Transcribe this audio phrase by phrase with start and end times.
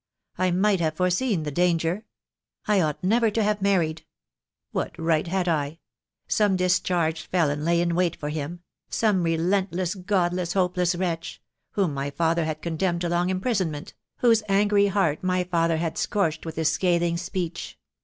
[0.35, 2.05] I might have foreseen the danger.
[2.67, 4.03] I ought never to have married.
[4.71, 5.77] What right had I?
[6.27, 11.39] Some discharged felon lay in wait for him— some relentless, Godless, hopeless wretch—
[11.73, 15.99] whom my father had con demned to long imprisonment— whose angry heart my father had
[15.99, 17.77] scorched with his scathing speech.